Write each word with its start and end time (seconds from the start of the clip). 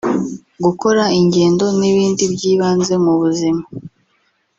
gukora 0.63 1.03
ingendo 1.19 1.65
n’ibindi 1.79 2.23
byibanze 2.33 2.93
mu 3.03 3.13
buzima 3.21 3.63